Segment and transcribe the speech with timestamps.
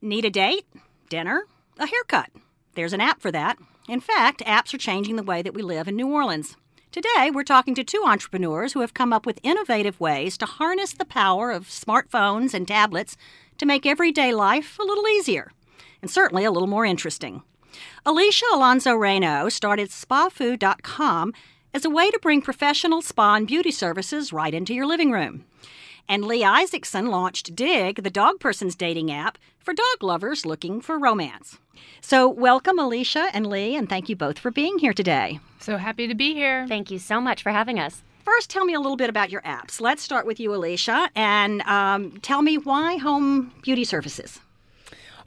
[0.00, 0.64] Need a date,
[1.10, 1.46] dinner,
[1.76, 2.30] a haircut?
[2.74, 3.58] There's an app for that.
[3.88, 6.56] In fact, apps are changing the way that we live in New Orleans.
[6.92, 10.92] Today, we're talking to two entrepreneurs who have come up with innovative ways to harness
[10.92, 13.16] the power of smartphones and tablets
[13.58, 15.50] to make everyday life a little easier
[16.00, 17.42] and certainly a little more interesting.
[18.06, 21.34] Alicia Alonzo-Reynaud started spafood.com
[21.74, 25.44] as a way to bring professional spa and beauty services right into your living room.
[26.08, 30.98] And Leigh Isaacson launched Dig, the dog person's dating app for dog lovers looking for
[30.98, 31.58] romance.
[32.00, 35.38] So, welcome, Alicia and Leigh, and thank you both for being here today.
[35.60, 36.66] So happy to be here.
[36.66, 38.02] Thank you so much for having us.
[38.24, 39.80] First, tell me a little bit about your apps.
[39.80, 44.40] Let's start with you, Alicia, and um, tell me why home beauty services.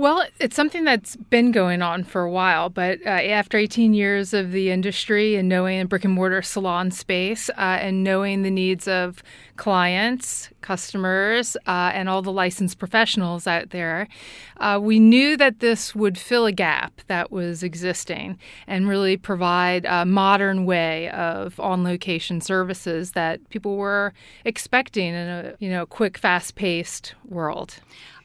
[0.00, 4.32] Well, it's something that's been going on for a while, but uh, after 18 years
[4.32, 8.50] of the industry and knowing the brick and mortar salon space uh, and knowing the
[8.50, 9.22] needs of
[9.56, 14.08] clients, customers, uh, and all the licensed professionals out there,
[14.56, 19.84] uh, we knew that this would fill a gap that was existing and really provide
[19.84, 24.14] a modern way of on-location services that people were
[24.46, 27.80] expecting in a you know quick, fast-paced world.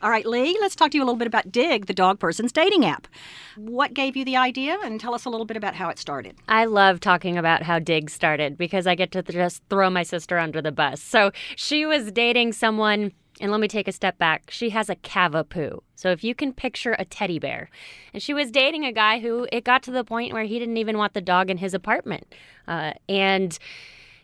[0.05, 2.51] All right, Leigh, let's talk to you a little bit about Dig, the dog person's
[2.51, 3.07] dating app.
[3.57, 6.37] What gave you the idea, and tell us a little bit about how it started?
[6.47, 10.37] I love talking about how Dig started because I get to just throw my sister
[10.37, 11.01] under the bus.
[11.01, 13.11] So she was dating someone.
[13.41, 14.49] And let me take a step back.
[14.49, 15.79] She has a cavapoo.
[15.95, 17.69] So if you can picture a teddy bear.
[18.13, 20.77] And she was dating a guy who it got to the point where he didn't
[20.77, 22.33] even want the dog in his apartment.
[22.65, 23.59] Uh, and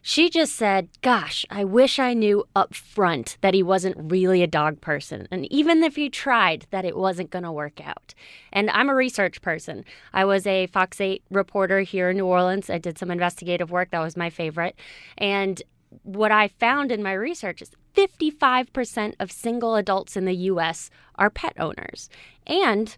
[0.02, 4.48] she just said, Gosh, I wish I knew up front that he wasn't really a
[4.48, 5.28] dog person.
[5.32, 8.14] And even if he tried, that it wasn't going to work out.
[8.52, 9.86] And I'm a research person.
[10.14, 12.70] I was a Fox 8 reporter here in New Orleans.
[12.70, 13.92] I did some investigative work.
[13.92, 14.76] That was my favorite.
[15.18, 15.62] And
[16.04, 21.30] what I found in my research is 55% of single adults in the US are
[21.30, 22.10] pet owners.
[22.48, 22.96] And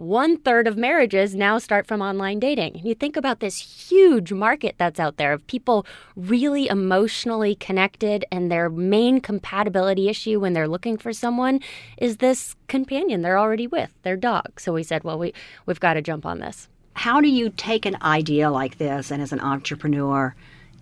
[0.00, 2.74] one third of marriages now start from online dating.
[2.76, 3.58] And you think about this
[3.90, 5.84] huge market that's out there of people
[6.16, 11.60] really emotionally connected, and their main compatibility issue when they're looking for someone
[11.98, 14.58] is this companion they're already with, their dog.
[14.58, 15.34] So we said, well, we,
[15.66, 16.68] we've got to jump on this.
[16.94, 20.34] How do you take an idea like this and as an entrepreneur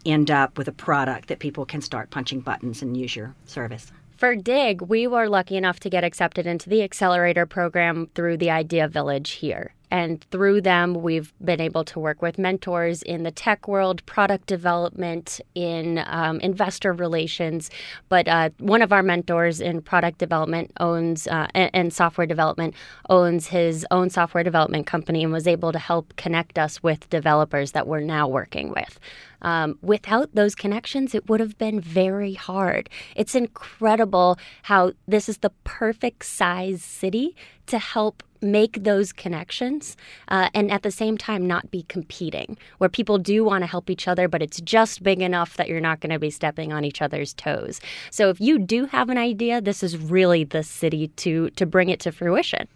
[0.07, 3.91] end up with a product that people can start punching buttons and use your service?
[4.19, 8.51] For DIG, we were lucky enough to get accepted into the accelerator program through the
[8.51, 9.77] Idea Village here.
[9.91, 14.47] And through them, we've been able to work with mentors in the tech world, product
[14.47, 17.71] development, in um, investor relations.
[18.09, 22.75] But uh, one of our mentors in product development owns uh, and, and, software development
[23.09, 27.72] owns his own software development company and was able to help connect us with developers
[27.72, 29.00] that we're now working with.
[29.43, 32.91] Um, without those connections, it would have been very hard.
[33.16, 37.37] It's incredible how this is the perfect size city
[37.69, 39.97] to help make those connections
[40.29, 43.91] uh, and at the same time not be competing, where people do want to help
[43.91, 46.84] each other, but it's just big enough that you're not going to be stepping on
[46.84, 47.81] each other's toes.
[48.11, 51.89] So if you do have an idea, this is really the city to to bring
[51.89, 52.69] it to fruition.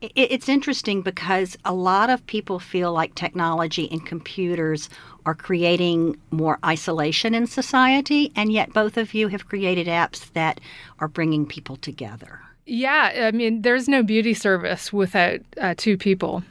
[0.00, 4.88] It's interesting because a lot of people feel like technology and computers
[5.26, 10.60] are creating more isolation in society, and yet both of you have created apps that
[11.00, 12.40] are bringing people together.
[12.70, 16.42] Yeah, I mean, there's no beauty service without uh, two people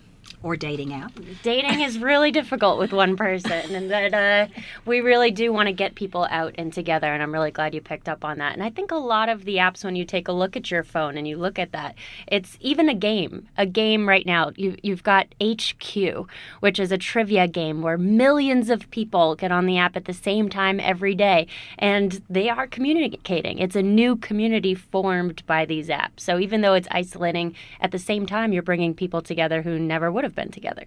[0.48, 1.12] or dating app.
[1.44, 4.48] Dating is really difficult with one person, and that uh,
[4.86, 7.14] we really do want to get people out and together.
[7.14, 8.54] And I'm really glad you picked up on that.
[8.54, 10.84] And I think a lot of the apps, when you take a look at your
[10.84, 11.96] phone and you look at that,
[12.28, 13.48] it's even a game.
[13.58, 14.52] A game right now.
[14.56, 16.28] You, you've got HQ,
[16.62, 20.14] which is a trivia game where millions of people get on the app at the
[20.14, 21.48] same time every day,
[21.78, 23.60] and they are communicating.
[23.60, 26.22] It's a new community formed by these apps.
[26.22, 30.10] So even though it's isolating, at the same time, you're bringing people together who never
[30.10, 30.86] would have been together.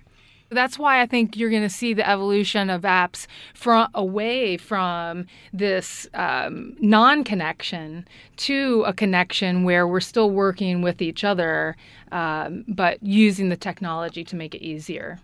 [0.52, 5.26] That's why I think you're going to see the evolution of apps from away from
[5.52, 8.08] this um, non-connection
[8.38, 11.76] to a connection where we're still working with each other,
[12.10, 15.20] um, but using the technology to make it easier.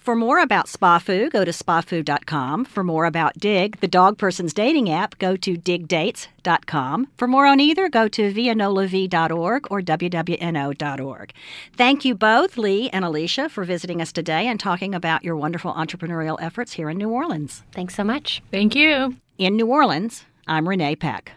[0.00, 2.64] For more about SpaFood, go to spafood.com.
[2.64, 7.08] For more about Dig, the dog person's dating app, go to digdates.com.
[7.18, 11.32] For more on either, go to vianolavie.org or wwno.org.
[11.76, 15.74] Thank you both, Leigh and Alicia, for visiting us today and talking about your wonderful
[15.74, 17.62] entrepreneurial efforts here in New Orleans.
[17.72, 18.42] Thanks so much.
[18.50, 19.16] Thank you.
[19.36, 21.32] In New Orleans, I'm Renée Peck.